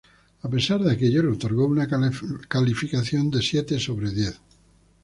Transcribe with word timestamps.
A 0.41 0.49
pesar 0.49 0.81
de 0.81 0.91
aquello 0.91 1.21
le 1.21 1.29
otorgó 1.33 1.67
una 1.67 1.87
calificación 2.47 3.29
de 3.29 3.39
siete 3.43 3.79
sobre 3.79 4.09
diez. 4.09 4.41